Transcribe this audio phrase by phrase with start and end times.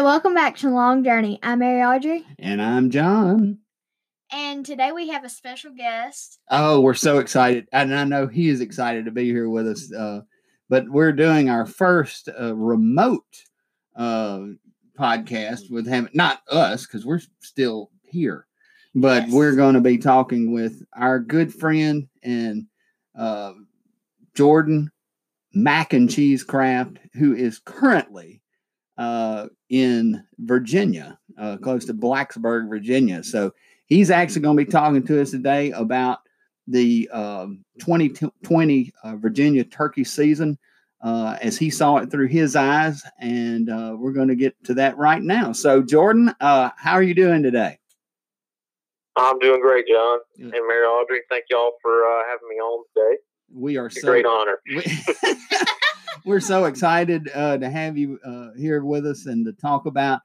[0.00, 1.38] So, welcome back to Long Journey.
[1.42, 2.24] I'm Mary Audrey.
[2.38, 3.58] And I'm John.
[4.32, 6.38] And today we have a special guest.
[6.50, 7.68] Oh, we're so excited.
[7.70, 9.92] And I know he is excited to be here with us.
[9.92, 10.22] Uh,
[10.70, 13.26] but we're doing our first uh, remote
[13.94, 14.44] uh,
[14.98, 18.46] podcast with him, not us, because we're still here,
[18.94, 19.32] but Yes.
[19.34, 22.68] we're going to be talking with our good friend and
[23.14, 23.52] uh,
[24.32, 24.92] Jordan
[25.52, 28.40] Mac and Cheese Craft, who is currently
[29.00, 33.24] uh, in Virginia, uh, close to Blacksburg, Virginia.
[33.24, 33.52] So
[33.86, 36.18] he's actually going to be talking to us today about
[36.68, 40.58] the um, 2020 uh, Virginia turkey season
[41.02, 43.02] uh, as he saw it through his eyes.
[43.18, 45.52] And uh, we're going to get to that right now.
[45.52, 47.78] So, Jordan, uh, how are you doing today?
[49.16, 51.20] I'm doing great, John and Mary Audrey.
[51.30, 53.16] Thank y'all for uh, having me on today.
[53.52, 54.60] We are It's a so great honor.
[54.68, 54.82] we,
[56.24, 60.20] we're so excited uh, to have you uh, here with us and to talk about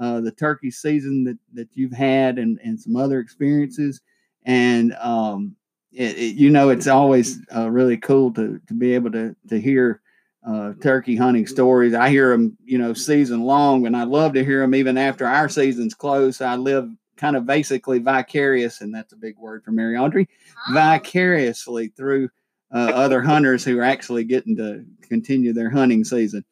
[0.00, 4.00] uh, the turkey season that, that you've had and, and some other experiences.
[4.44, 5.56] And, um,
[5.92, 9.60] it, it- you know, it's always uh, really cool to, to be able to, to
[9.60, 10.00] hear
[10.46, 11.94] uh, turkey hunting stories.
[11.94, 15.26] I hear them, you know, season long, and I love to hear them even after
[15.26, 16.42] our season's closed.
[16.42, 20.28] I live kind of basically vicarious, and that's a big word for Mary Audrey
[20.72, 22.28] vicariously through
[22.74, 26.44] uh, other hunters who are actually getting to continue their hunting season.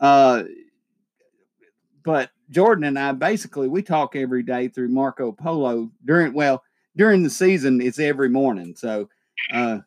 [0.00, 0.44] Uh,
[2.04, 6.62] but Jordan and I basically we talk every day through Marco Polo during well
[6.96, 8.74] during the season it's every morning.
[8.76, 9.08] So
[9.52, 9.78] uh,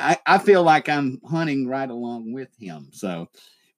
[0.00, 2.88] I, I feel like I'm hunting right along with him.
[2.92, 3.28] So,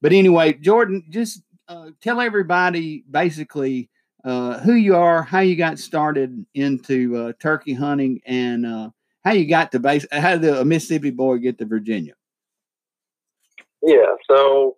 [0.00, 3.90] but anyway, Jordan, just uh, tell everybody basically
[4.24, 8.90] uh, who you are, how you got started into uh, turkey hunting, and uh,
[9.24, 10.06] how you got to base.
[10.10, 12.14] How did a Mississippi boy get to Virginia?
[13.82, 14.76] Yeah, so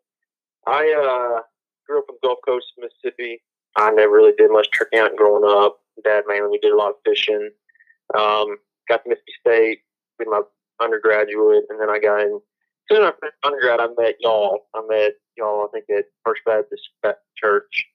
[0.66, 1.42] I uh,
[1.86, 3.42] grew up in Gulf Coast Mississippi.
[3.76, 5.80] I never really did much turkey hunting growing up.
[6.02, 7.50] Dad mainly did a lot of fishing.
[8.14, 8.56] Um,
[8.88, 9.78] got to Mississippi State,
[10.18, 10.42] did my
[10.80, 12.40] undergraduate, and then I got in.
[12.90, 14.66] Soon after undergrad, I met y'all.
[14.74, 15.64] I met y'all.
[15.64, 16.82] I think at First Baptist
[17.36, 17.86] Church.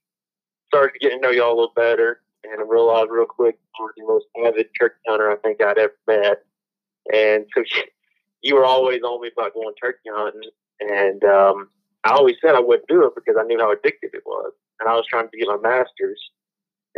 [0.67, 3.93] Started getting to know y'all a little better, and I realized real quick you were
[3.97, 6.43] the most avid turkey hunter I think I'd ever met.
[7.13, 7.63] And so
[8.41, 10.49] you were always on me about going turkey hunting,
[10.79, 11.69] and um,
[12.03, 14.89] I always said I wouldn't do it because I knew how addictive it was, and
[14.89, 16.21] I was trying to get my master's,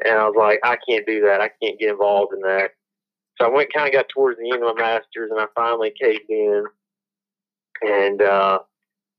[0.05, 1.41] and I was like, I can't do that.
[1.41, 2.71] I can't get involved in that.
[3.39, 5.91] So I went kind of got towards the end of my master's, and I finally
[5.99, 6.65] caved in
[7.81, 8.59] and uh,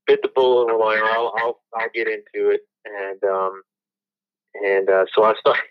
[0.07, 0.69] bit the bullet.
[0.69, 3.61] And was like, I'll, I'll I'll get into it, and um,
[4.63, 5.63] and uh, so I started.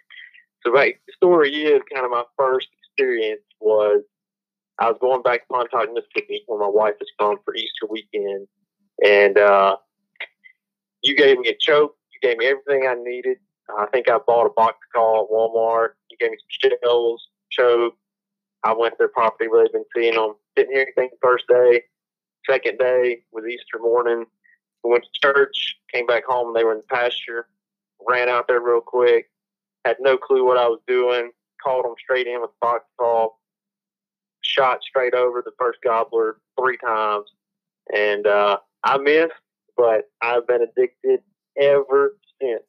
[0.65, 4.03] So right, the story is kind of my first experience was
[4.83, 8.49] I was going back to Pontotoc, Mississippi, where my wife is from for Easter weekend,
[9.07, 9.77] and uh,
[11.03, 11.95] you gave me a choke.
[12.13, 13.37] You gave me everything I needed.
[13.79, 15.91] I think I bought a box call at Walmart.
[16.11, 17.97] You gave me some shells, choke.
[18.65, 20.35] I went to their property where they've been seeing them.
[20.57, 21.83] Didn't hear anything first day.
[22.51, 24.25] Second day was Easter morning.
[24.83, 26.55] We went to church, came back home.
[26.55, 27.47] They were in the pasture.
[28.09, 29.31] Ran out there real quick.
[29.85, 31.31] Had no clue what I was doing.
[31.63, 33.39] Called them straight in with a box call.
[34.43, 37.27] Shot straight over the first gobbler three times.
[37.95, 39.33] And uh, I missed,
[39.77, 41.21] but I've been addicted
[41.59, 42.63] ever since.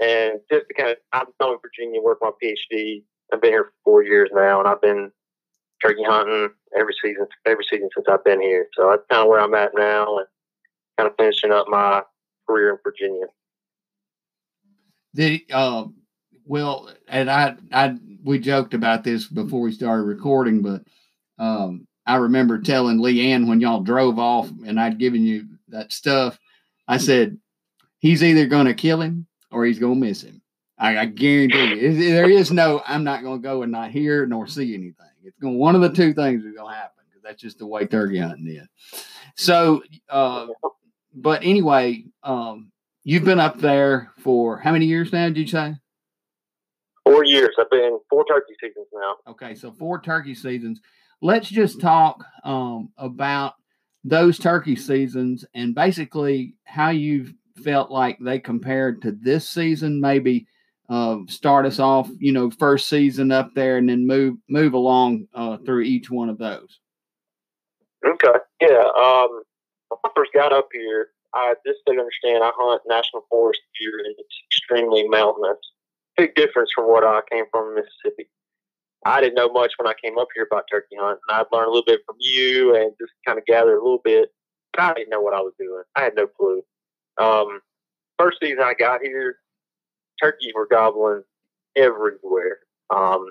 [0.00, 3.02] And just to kind of, I'm in Virginia, work my PhD.
[3.32, 5.10] I've been here for four years now, and I've been
[5.82, 8.68] turkey hunting every season, every season since I've been here.
[8.74, 10.26] So that's kind of where I'm at now, and
[10.98, 12.02] kind of finishing up my
[12.48, 13.26] career in Virginia.
[15.14, 15.84] The uh,
[16.46, 20.82] well, and I, I, we joked about this before we started recording, but
[21.38, 26.38] um, I remember telling Leanne when y'all drove off, and I'd given you that stuff.
[26.88, 27.38] I said,
[27.98, 30.42] "He's either going to kill him or he's going to miss him."
[30.78, 32.82] I, I guarantee you, there is no.
[32.86, 35.06] I'm not going to go and not hear nor see anything.
[35.22, 35.58] It's going.
[35.58, 38.18] One of the two things is going to happen because that's just the way turkey
[38.18, 38.68] hunting is.
[39.36, 40.48] So, uh,
[41.14, 42.72] but anyway, um,
[43.04, 45.28] you've been up there for how many years now?
[45.28, 45.76] Did you say?
[47.12, 47.54] Four years.
[47.58, 49.16] I've been four turkey seasons now.
[49.28, 50.80] Okay, so four turkey seasons.
[51.20, 53.54] Let's just talk um, about
[54.04, 57.32] those turkey seasons and basically how you've
[57.62, 60.00] felt like they compared to this season.
[60.00, 60.46] Maybe
[60.88, 65.26] uh, start us off, you know, first season up there, and then move move along
[65.34, 66.80] uh, through each one of those.
[68.04, 68.38] Okay.
[68.60, 68.88] Yeah.
[68.96, 69.42] Um,
[69.88, 72.42] when I first got up here, I just didn't understand.
[72.42, 75.58] I hunt national forest here, and it's extremely mountainous.
[76.16, 78.28] Big difference from what I came from in Mississippi.
[79.04, 81.20] I didn't know much when I came up here about turkey hunting.
[81.28, 84.30] I'd learned a little bit from you and just kind of gathered a little bit.
[84.72, 85.82] But I didn't know what I was doing.
[85.96, 86.62] I had no clue.
[87.18, 87.60] Um,
[88.18, 89.36] first season I got here,
[90.22, 91.22] turkeys were gobbling
[91.76, 92.58] everywhere.
[92.94, 93.30] Um,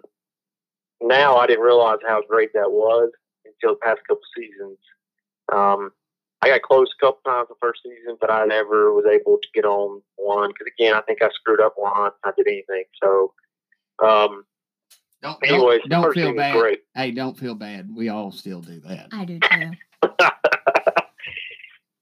[1.01, 3.11] now I didn't realize how great that was
[3.45, 4.77] until the past couple seasons.
[5.53, 5.91] Um,
[6.43, 9.47] I got close a couple times the first season, but I never was able to
[9.53, 12.15] get on one because again, I think I screwed up once.
[12.23, 12.85] I did anything.
[13.01, 13.33] So,
[14.03, 14.45] um,
[15.21, 16.57] Don't, anyways, don't, don't feel bad.
[16.57, 16.79] Great.
[16.95, 17.95] Hey, don't feel bad.
[17.95, 19.09] We all still do that.
[19.11, 19.71] I do too.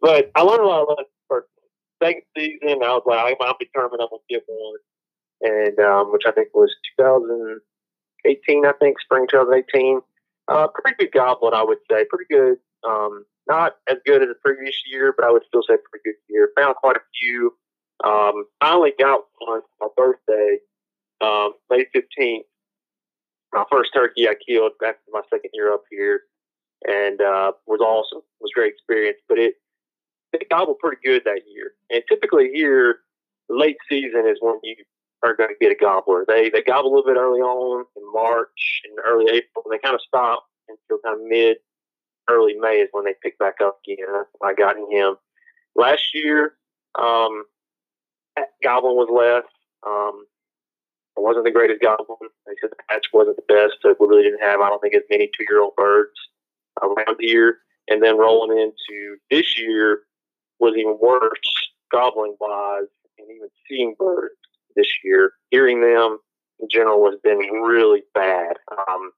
[0.02, 1.50] but I learned a lot of lessons first.
[2.02, 4.78] Second season, I was like, I'm, I'm determined I'm gonna get one,
[5.42, 8.66] and um, which I think was 2018.
[8.66, 10.00] I think spring 2018.
[10.48, 12.06] Uh, pretty good goblin, I would say.
[12.10, 12.58] Pretty good.
[12.88, 16.16] Um, not as good as the previous year, but I would still say pretty good
[16.30, 16.52] year.
[16.56, 17.54] Found quite a few.
[18.04, 20.58] Um, finally got one on my birthday,
[21.22, 22.44] um, May 15th.
[23.52, 26.22] My first turkey I killed after my second year up here,
[26.88, 28.20] and uh, was awesome.
[28.20, 29.56] It was a great experience, but it
[30.32, 31.72] they gobbled pretty good that year.
[31.90, 33.00] And typically here,
[33.50, 34.76] late season is when you
[35.24, 36.26] are going to get a gobbler.
[36.28, 39.64] They they gobble a little bit early on in March and early April.
[39.66, 41.58] And they kind of stop until kind of mid
[42.30, 44.24] early May is when they pick back up again.
[44.44, 45.16] I got him.
[45.76, 46.54] Last year,
[46.98, 47.44] um,
[48.64, 49.50] gobbling was less.
[49.86, 50.26] Um,
[51.18, 52.30] it wasn't the greatest goblin.
[52.46, 53.76] They said the hatch wasn't the best.
[53.82, 56.18] So we really didn't have, I don't think, as many two year old birds
[56.82, 57.58] around here.
[57.90, 60.02] And then rolling into this year
[60.60, 61.32] was even worse,
[61.92, 62.88] gobbling wise,
[63.18, 64.36] and even seeing birds
[64.76, 65.34] this year.
[65.50, 66.20] Hearing them
[66.60, 68.58] in general has been really bad.
[68.72, 69.12] Um,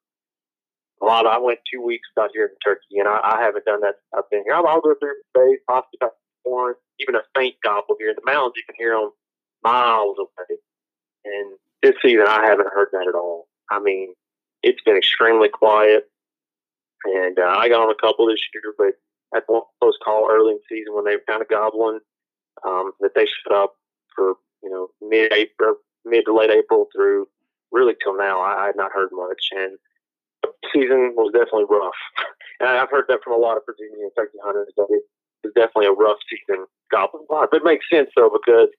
[1.01, 1.25] a lot.
[1.25, 3.95] Of, I went two weeks out here in Turkey, and I, I haven't done that.
[4.15, 4.53] I've been here.
[4.53, 6.09] I'll, go through space, possibly
[6.43, 8.53] one, even a faint gobble here in the mountains.
[8.57, 9.11] You can hear them
[9.63, 10.59] miles away.
[11.25, 13.47] And this season, I haven't heard that at all.
[13.69, 14.13] I mean,
[14.63, 16.09] it's been extremely quiet.
[17.03, 18.93] And uh, I got on a couple this year, but
[19.35, 21.99] at one close call early in the season when they were kind of gobbling,
[22.65, 23.75] um, that they shut up
[24.15, 25.75] for you know mid April,
[26.05, 27.27] mid to late April through
[27.71, 28.39] really till now.
[28.39, 29.77] I, I had not heard much, and
[30.73, 31.99] season was definitely rough.
[32.59, 35.03] and I've heard that from a lot of Virginia and turkey hunters that it
[35.43, 37.49] was definitely a rough season gobbling wise.
[37.53, 38.69] It makes sense though because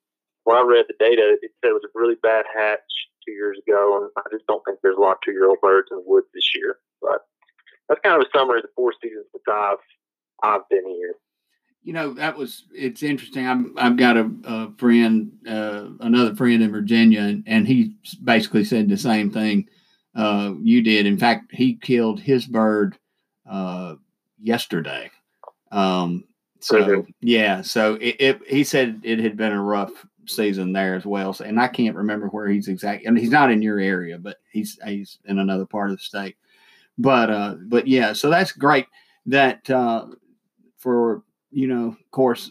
[0.45, 2.81] when I read the data, it said it was a really bad hatch
[3.25, 5.61] two years ago, and I just don't think there's a lot of two year old
[5.61, 6.79] birds in the woods this year.
[7.01, 7.23] But
[7.89, 9.79] that's kind of a summary of the four seasons since I've
[10.43, 11.15] I've been here.
[11.83, 13.47] You know that was it's interesting.
[13.47, 18.65] I'm I've got a, a friend, uh, another friend in Virginia, and, and he basically
[18.65, 19.69] said the same thing
[20.15, 21.07] uh, you did.
[21.07, 22.99] In fact, he killed his bird
[23.49, 23.97] uh,
[24.41, 25.11] yesterday.
[25.71, 26.25] Um,
[26.61, 27.07] so Mhm.
[27.21, 31.33] yeah, so it, it he said it had been a rough season there as well.
[31.33, 33.09] So, and I can't remember where he's exactly.
[33.09, 36.03] I mean, he's not in your area, but he's he's in another part of the
[36.03, 36.37] state.
[36.99, 38.87] But uh, but yeah, so that's great
[39.27, 40.07] that uh,
[40.79, 42.51] for you know, of course,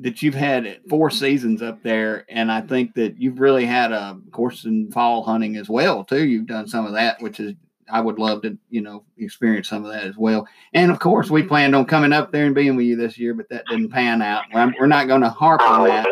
[0.00, 4.18] that you've had four seasons up there, and I think that you've really had a
[4.30, 6.24] course in fall hunting as well too.
[6.24, 7.54] You've done some of that, which is
[7.90, 10.46] I would love to you know experience some of that as well.
[10.72, 13.34] And of course, we planned on coming up there and being with you this year,
[13.34, 14.44] but that didn't pan out.
[14.52, 16.08] We're not going to harp on that,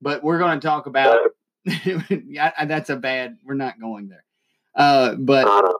[0.00, 1.18] but we're going to talk about.
[1.66, 3.36] that's a bad.
[3.44, 4.24] We're not going there.
[4.74, 5.74] Uh, but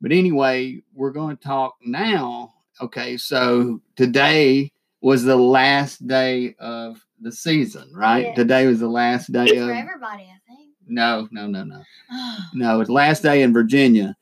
[0.00, 2.54] but anyway, we're going to talk now.
[2.80, 8.26] Okay, so today was the last day of the season, right?
[8.26, 8.34] Yeah.
[8.34, 9.70] Today was the last day For of.
[9.70, 10.70] everybody, I think.
[10.86, 11.82] No, no, no, no,
[12.54, 12.80] no.
[12.80, 14.16] It's last day in Virginia.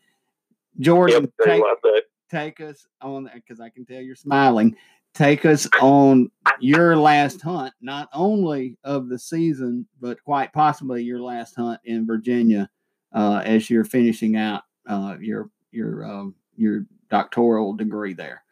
[0.78, 4.74] Jordan, yep, take, take us on because I can tell you're smiling.
[5.12, 11.20] Take us on your last hunt, not only of the season, but quite possibly your
[11.20, 12.70] last hunt in Virginia,
[13.12, 18.44] uh, as you're finishing out uh, your your um, your doctoral degree there.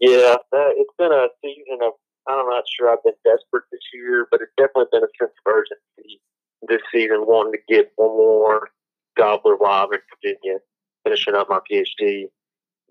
[0.00, 1.92] Yeah, it's been a season of.
[2.28, 5.52] I'm not sure I've been desperate this year, but it's definitely been a sense of
[5.52, 6.20] urgency
[6.68, 8.68] this season, wanting to get one more
[9.16, 10.58] gobbler live in Virginia,
[11.04, 12.26] finishing up my PhD.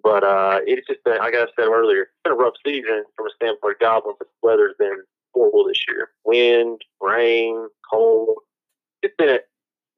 [0.03, 3.27] But uh, it's just been, like I said earlier, it's been a rough season from
[3.27, 6.09] a standpoint of gobbling, but the weather's been horrible this year.
[6.23, 8.37] Wind, rain, cold.
[9.01, 9.39] It's been, a,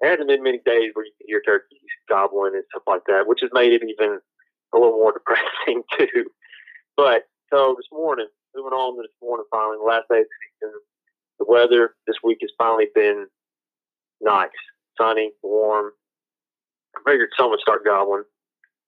[0.02, 3.28] there hasn't been many days where you can hear turkeys gobbling and stuff like that,
[3.28, 4.20] which has made it even
[4.74, 6.26] a little more depressing too.
[6.98, 10.38] But so this morning, moving on to this morning, finally, the last day of the
[10.42, 10.74] season,
[11.40, 13.28] the weather this week has finally been
[14.20, 14.50] nice,
[14.98, 15.92] sunny, warm.
[16.96, 18.24] I figured someone would start gobbling.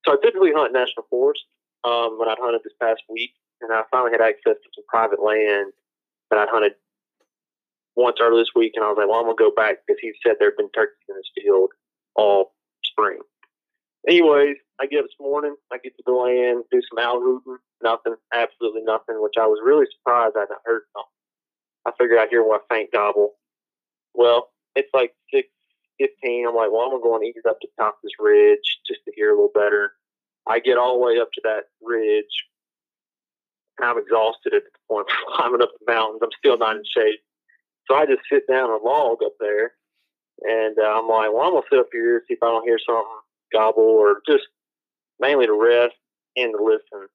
[0.06, 1.44] So I typically hunt national forest
[1.84, 5.22] um, when I hunted this past week, and I finally had access to some private
[5.22, 5.72] land
[6.32, 6.74] that I'd hunted
[7.96, 10.13] once earlier this week, and I was like, well, I'm gonna go back because he
[10.25, 11.70] said there have been turkeys in this field
[12.16, 13.20] all spring.
[14.10, 17.60] Anyways, I get up this morning, I get to go in, do some owl hooting,
[17.84, 21.13] nothing, absolutely nothing, which I was really surprised I hadn't heard something.
[21.86, 23.34] I figured I'd hear one faint gobble.
[24.16, 25.48] Well, it's like six
[26.00, 26.48] fifteen.
[26.48, 28.80] I'm like, well, I'm gonna go and ease up to the top of this ridge
[28.88, 29.92] just to hear a little better.
[30.48, 32.34] I get all the way up to that ridge,
[33.78, 36.22] and I'm exhausted at the point of climbing up the mountains.
[36.24, 37.22] I'm still not in shape,
[37.86, 39.74] so I just sit down on a log up there,
[40.42, 42.80] and uh, I'm like, well, I'm gonna sit up here see if I don't hear
[42.84, 43.06] something
[43.53, 44.44] gobble or just
[45.20, 45.96] mainly to rest
[46.36, 47.08] and to listen.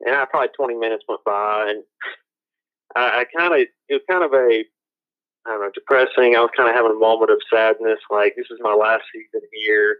[0.00, 1.82] And I probably 20 minutes went by, and
[2.96, 4.64] I, I kind of it was kind of a
[5.46, 6.36] I don't know depressing.
[6.36, 9.46] I was kind of having a moment of sadness, like this is my last season
[9.52, 9.98] here.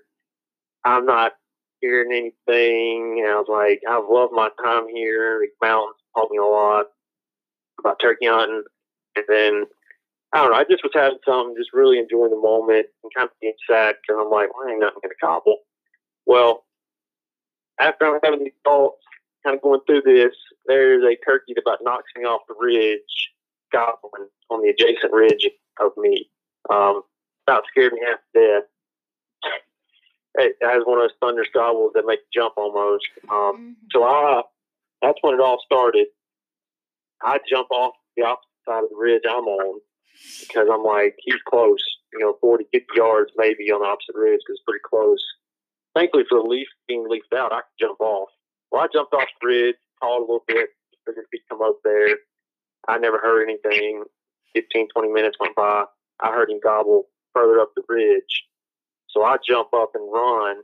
[0.84, 1.32] I'm not
[1.80, 3.20] hearing anything.
[3.20, 5.40] And I was like, I've loved my time here.
[5.40, 6.86] The mountains taught me a lot
[7.78, 8.64] about turkey hunting,
[9.16, 9.64] and then
[10.32, 10.58] I don't know.
[10.58, 13.96] I just was having something, just really enjoying the moment and kind of being sad
[14.00, 15.58] because I'm like, well, I ain't nothing going to gobble.
[16.24, 16.64] Well,
[17.80, 19.02] after I'm having these thoughts,
[19.44, 20.34] kind of going through this,
[20.66, 23.30] there's a turkey that about knocks me off the ridge,
[23.72, 25.48] gobbling on the adjacent ridge
[25.80, 26.30] of me.
[26.70, 27.02] Um,
[27.48, 28.64] about scared me half to death.
[30.36, 33.08] It has one of those thunder gobbles that make you jump almost.
[33.28, 33.72] Um, mm-hmm.
[33.90, 34.42] So I,
[35.02, 36.06] that's when it all started.
[37.20, 39.80] I jump off the opposite side of the ridge I'm on
[40.40, 44.40] because I'm like, he's close, you know, 40, 50 yards maybe on the opposite ridge
[44.46, 45.22] because it's pretty close.
[45.94, 48.28] Thankfully for the leaf being leafed out, I could jump off.
[48.70, 50.70] Well, I jumped off the ridge, called a little bit,
[51.06, 52.16] figured he'd come up there.
[52.88, 54.04] I never heard anything.
[54.54, 55.84] 15, 20 minutes went by.
[56.20, 58.44] I heard him gobble further up the ridge.
[59.08, 60.56] So I jump up and run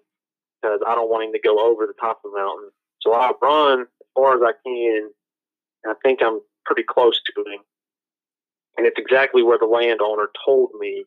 [0.61, 2.71] because I don't want him to go over the top of the mountain.
[3.01, 5.11] So I run as far as I can.
[5.87, 7.61] I think I'm pretty close to him.
[8.77, 11.05] And it's exactly where the landowner told me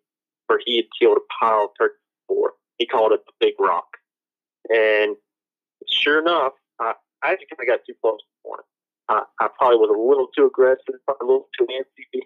[0.47, 1.95] where he had killed a pile of turkey
[2.27, 2.53] before.
[2.77, 3.97] He called it the Big Rock.
[4.73, 5.15] And
[5.88, 8.63] sure enough, I, I just kind of got too close to the.
[9.09, 12.21] I, I probably was a little too aggressive, a little too antsy.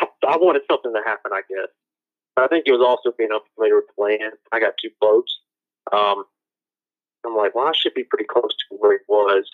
[0.00, 1.68] I, I wanted something to happen, I guess.
[2.36, 4.34] But I think it was also being unfamiliar with the land.
[4.52, 5.40] I got too close.
[5.92, 6.24] Um,
[7.24, 9.50] I'm like, well, I should be pretty close to where it was.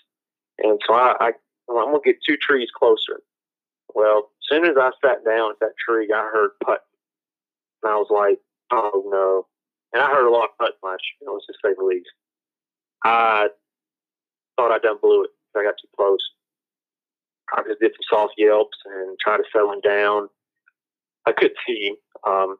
[0.59, 1.31] And so I, I
[1.69, 3.21] I'm to get two trees closer.
[3.93, 6.81] Well, as soon as I sat down at that tree, I heard putt.
[7.83, 8.39] And I was like,
[8.71, 9.47] oh no.
[9.93, 12.09] And I heard a lot of putt last year, let's just say the least.
[13.03, 13.47] I
[14.57, 15.31] thought I done blew it.
[15.57, 16.19] I got too close.
[17.55, 20.29] I just did some soft yelps and tried to settle him down.
[21.25, 21.95] I could see
[22.27, 22.57] Um,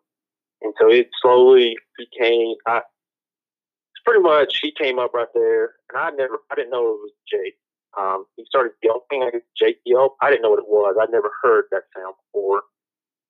[0.62, 5.76] and so it slowly became, I, it's pretty much, he came up right there.
[5.92, 7.58] And I never, I didn't know it was Jake.
[7.98, 9.24] Um, he started yelping.
[9.24, 10.16] I Jake yelp.
[10.22, 10.96] I didn't know what it was.
[11.00, 12.64] I'd never heard that sound before.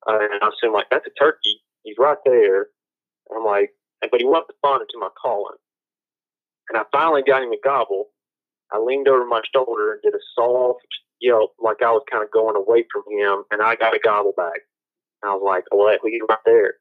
[0.06, 1.62] Uh, and I assumed like that's a turkey.
[1.82, 2.68] He's right there.
[3.28, 5.56] And I'm like, but he wasn't responding to my calling.
[6.68, 8.06] And I finally got him to gobble.
[8.72, 10.86] I leaned over my shoulder and did a soft
[11.20, 14.32] yelp, like I was kind of going away from him, and I got a gobble
[14.36, 14.60] back.
[15.22, 16.74] And I was like, "Oh, he's right there."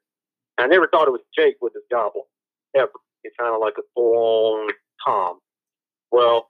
[0.57, 2.27] And I never thought it was Jake with his gobble
[2.75, 2.91] ever.
[3.23, 4.69] It sounded like a full-on
[5.05, 5.39] tom.
[6.11, 6.49] Well,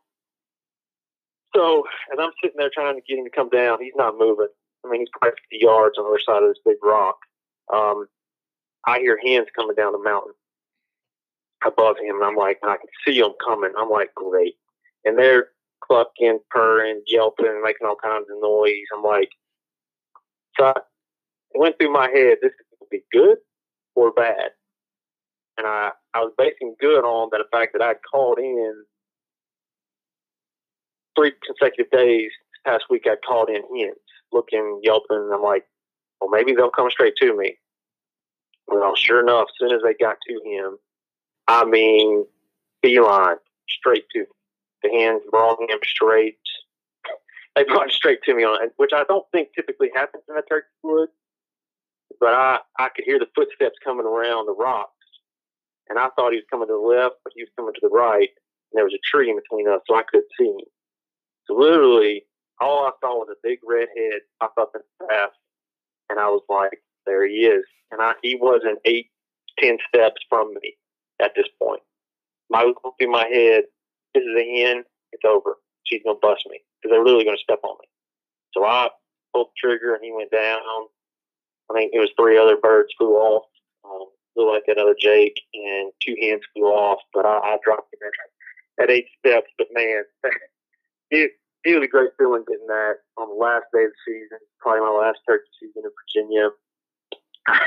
[1.59, 4.47] so as I'm sitting there trying to get him to come down, he's not moving.
[4.85, 7.17] I mean, he's probably 50 yards on the other side of this big rock.
[7.73, 8.07] Um,
[8.87, 10.33] I hear hens coming down the mountain
[11.65, 13.71] above him, and I'm like, I can see them coming.
[13.77, 14.55] I'm like, great.
[15.03, 15.49] And they're
[15.83, 18.87] clucking, purring, yelping, making all kinds of noise.
[18.95, 19.29] I'm like,
[20.57, 20.73] so I,
[21.51, 23.37] it went through my head, this could be good
[23.95, 24.51] or bad.
[25.57, 28.85] And I, I was basing good on the fact that I'd called in
[31.19, 33.97] three consecutive days this past week, I called in hens,
[34.31, 35.65] looking, yelping, and I'm like,
[36.21, 37.57] well, maybe they'll come straight to me.
[38.67, 40.77] Well, sure enough, as soon as they got to him,
[41.47, 42.25] I mean,
[42.81, 44.25] beeline straight to
[44.83, 46.37] the hens, brought him straight.
[47.55, 50.41] They brought straight to me on it, which I don't think typically happens in a
[50.43, 51.09] turkey wood.
[52.21, 54.93] But I, I could hear the footsteps coming around the rocks,
[55.89, 57.89] and I thought he was coming to the left, but he was coming to the
[57.89, 60.69] right, and there was a tree in between us, so I couldn't see him.
[61.49, 62.25] So literally,
[62.61, 65.31] all I saw was a big red head pop up in the path,
[66.09, 69.09] and I was like, "There he is!" And I, he wasn't eight,
[69.57, 70.77] ten steps from me
[71.19, 71.81] at this point.
[72.49, 73.63] My going through my head,
[74.13, 74.85] "This is a hen.
[75.11, 75.57] It's over.
[75.85, 77.87] She's gonna bust me because they're literally gonna step on me."
[78.53, 78.89] So I
[79.33, 80.59] pulled the trigger, and he went down.
[81.71, 83.45] I think it was three other birds flew off.
[83.85, 88.11] Um, looked like another Jake, and two hens flew off, but I, I dropped him
[88.79, 89.51] at eight steps.
[89.57, 90.03] But man,
[91.11, 91.31] it
[91.65, 94.81] it was a great feeling getting that on the last day of the season, probably
[94.81, 96.49] my last turkey season in Virginia.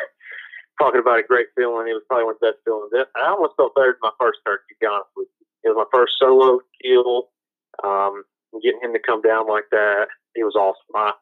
[0.80, 2.90] Talking about a great feeling, it was probably one of the best feelings.
[3.14, 5.46] I almost felt better than my first turkey, to be honest with you.
[5.64, 7.28] It was my first solo kill.
[7.84, 8.24] Um,
[8.64, 10.96] getting him to come down like that, it was awesome.
[10.96, 11.12] I,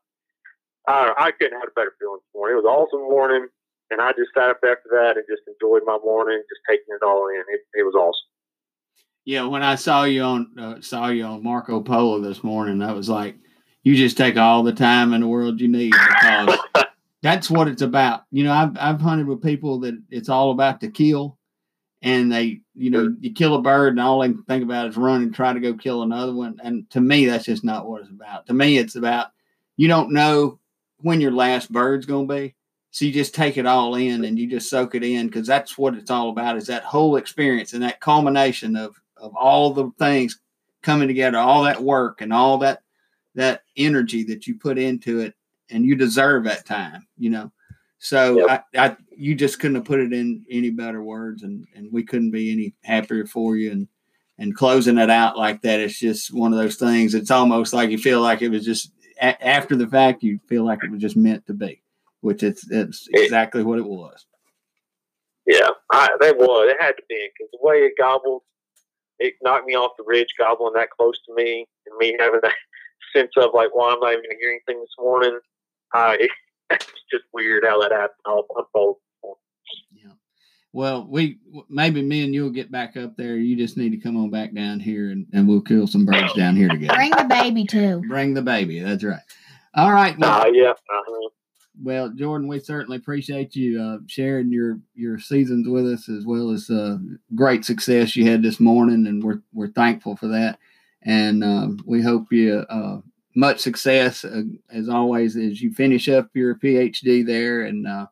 [0.87, 2.55] I, I couldn't have a better feeling for it.
[2.55, 3.49] It was awesome morning.
[3.91, 7.05] and I just sat up after that and just enjoyed my morning, just taking it
[7.05, 7.43] all in.
[7.51, 8.30] It, it was awesome.
[9.25, 12.93] Yeah, when I saw you on uh, saw you on Marco Polo this morning, I
[12.93, 13.37] was like,
[13.83, 16.59] you just take all the time in the world you need because
[17.23, 18.25] that's what it's about.
[18.31, 21.37] You know, I've I've hunted with people that it's all about to kill,
[22.01, 24.97] and they, you know, you kill a bird and all they can think about is
[24.97, 26.59] run and try to go kill another one.
[26.65, 28.47] And to me, that's just not what it's about.
[28.47, 29.29] To me, it's about
[29.77, 30.59] you don't know
[31.03, 32.55] when your last bird's going to be.
[32.91, 35.79] So you just take it all in and you just soak it in because that's
[35.79, 39.91] what it's all about is that whole experience and that culmination of of all the
[39.99, 40.41] things
[40.83, 42.83] coming together, all that work and all that
[43.35, 45.35] that energy that you put into it,
[45.71, 47.53] and you deserve that time, you know.
[47.99, 48.65] So Yep.
[48.75, 52.03] I, I you just couldn't have put it in any better words and and we
[52.03, 53.89] couldn't be any happier for you and
[54.39, 57.91] and closing it out like that it's just one of those things it's almost like
[57.91, 61.03] you feel like it was just a- after the fact you feel like it was
[61.03, 61.83] just meant to be
[62.23, 64.25] which it's it's It- exactly what it was
[65.47, 66.71] Yeah, I, that was.
[66.71, 68.41] It had to be because the way it gobbled,
[69.21, 72.55] it knocked me off the ridge, gobbling that close to me, and me having that
[73.17, 75.39] sense of like, well, I'm not even gonna hear anything this morning.
[75.95, 76.31] Uh, it,
[76.71, 78.17] it's just weird how that happened.
[78.25, 78.97] All unfold.
[79.93, 80.11] yeah
[80.73, 84.17] well we maybe me and you'll get back up there you just need to come
[84.17, 87.25] on back down here and, and we'll kill some birds down here together Bring the
[87.29, 88.01] baby too.
[88.09, 89.19] bring the baby that's right
[89.75, 90.71] all right well, Uh, yeah.
[90.71, 91.29] Uh-huh.
[91.79, 96.51] Well, Jordan, we certainly appreciate you uh, sharing your your seasons with us, as well
[96.51, 96.99] as uh,
[97.35, 100.59] great success you had this morning, and we're we're thankful for that.
[101.03, 102.99] And um, we hope you uh,
[103.35, 107.63] much success uh, as always as you finish up your PhD there.
[107.63, 108.07] And uh,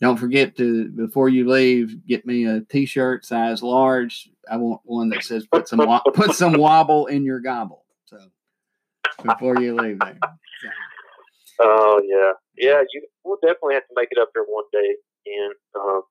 [0.00, 4.28] don't forget to before you leave, get me a T-shirt size large.
[4.50, 8.18] I want one that says "Put some wo- put some wobble in your gobble." So
[9.24, 10.18] before you leave there.
[10.20, 10.68] So,
[11.60, 12.82] Oh yeah, yeah.
[12.92, 14.96] You we'll definitely have to make it up there one day.
[15.26, 16.02] And um,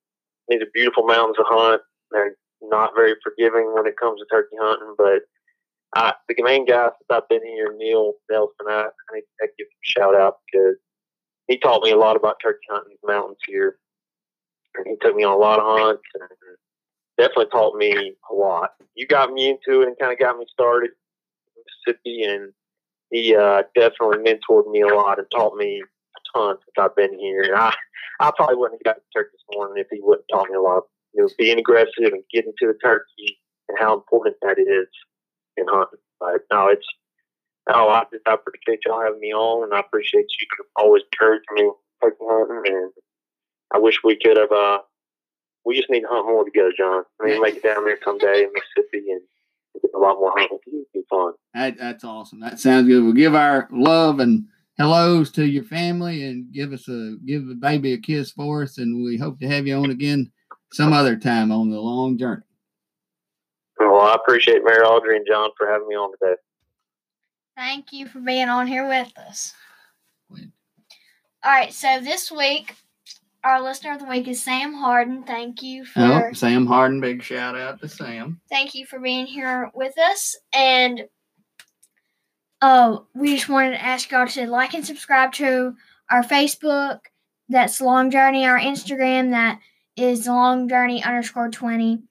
[0.47, 1.81] these are beautiful mountains to hunt.
[2.11, 5.21] They're not very forgiving when it comes to turkey hunting, but
[5.95, 9.67] I, the main guy since I've been here, Neil Nelson, I, I need to give
[9.67, 10.75] him a shout out because
[11.47, 13.77] he taught me a lot about turkey hunting in the mountains here.
[14.75, 16.29] And he took me on a lot of hunts and
[17.17, 18.71] definitely taught me a lot.
[18.95, 20.91] You got me into it and kind of got me started
[21.55, 22.53] in Mississippi, and
[23.11, 25.83] he uh, definitely mentored me a lot and taught me
[26.33, 27.43] ton since I've been here.
[27.43, 27.73] And I,
[28.19, 30.83] I probably wouldn't have gotten turkey this morning if he wouldn't taught me a lot.
[31.13, 34.87] You know, being aggressive and getting to the turkey and how important that is
[35.57, 35.99] in hunting.
[36.19, 36.87] But no, it's
[37.69, 41.45] no, I just I appreciate y'all having me on, and I appreciate you always encouraging
[41.53, 42.73] me turkey hunting.
[42.73, 42.91] And
[43.73, 44.51] I wish we could have.
[44.51, 44.79] uh
[45.65, 47.03] We just need to hunt more together, John.
[47.21, 49.21] I mean, make it down there someday in Mississippi and
[49.81, 50.59] get a lot more hunting.
[50.67, 51.33] It'd be fun.
[51.53, 52.39] That, that's awesome.
[52.41, 53.03] That sounds good.
[53.03, 54.45] We'll give our love and
[54.77, 58.77] hellos to your family and give us a give the baby a kiss for us.
[58.77, 60.31] And we hope to have you on again
[60.71, 62.41] some other time on the long journey.
[63.79, 66.35] Well, I appreciate Mary Audrey and John for having me on today.
[67.55, 69.53] Thank you for being on here with us.
[70.31, 72.73] All right, so this week,
[73.43, 75.23] our listener of the week is Sam Harden.
[75.23, 78.39] Thank you for Oh, Sam Harden, big shout out to Sam.
[78.49, 80.37] thank you for being here with us.
[80.55, 81.01] And
[82.63, 85.75] oh, we just wanted to ask y'all to like and subscribe to
[86.09, 86.99] our Facebook.
[87.49, 88.47] That's Long Journey.
[88.47, 89.59] Our Instagram that
[89.97, 92.01] is Long Journey underscore twenty.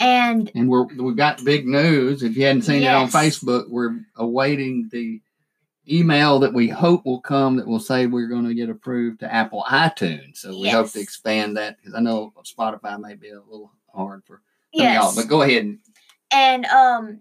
[0.00, 2.22] And And we're we've got big news.
[2.22, 5.20] If you hadn't seen it on Facebook, we're awaiting the
[5.90, 9.32] email that we hope will come that will say we're going to get approved to
[9.32, 10.38] Apple iTunes.
[10.38, 14.22] So we hope to expand that because I know Spotify may be a little hard
[14.24, 15.14] for of y'all.
[15.16, 15.78] But go ahead and
[16.30, 17.20] and um,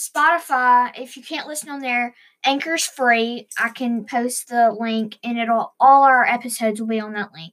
[0.00, 0.98] Spotify.
[0.98, 3.48] If you can't listen on there, Anchor's free.
[3.58, 7.52] I can post the link, and it'll all our episodes will be on that link.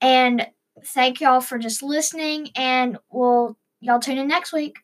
[0.00, 0.46] And
[0.86, 4.76] thank y'all for just listening, and we'll y'all tune in next week.